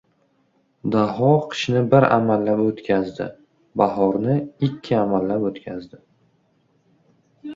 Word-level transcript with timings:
Daho 0.93 1.27
qishni 1.49 1.81
bir 1.91 2.05
amallab 2.15 2.63
o‘tkazdi, 2.63 3.27
bahorni 3.81 4.37
ikki 4.69 4.97
amallab 5.01 5.45
o‘tkazdi. 5.51 6.01